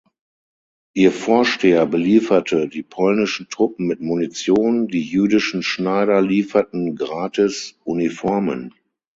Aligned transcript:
Ihr 0.95 1.11
Vorsteher 1.11 1.85
belieferte 1.85 2.67
die 2.67 2.81
polnischen 2.81 3.49
Truppen 3.49 3.85
mit 3.85 4.01
Munition, 4.01 4.87
die 4.87 5.03
jüdischen 5.03 5.61
Schneider 5.61 6.23
lieferten 6.23 6.95
gratis 6.95 7.77
Uniformen. 7.83 8.73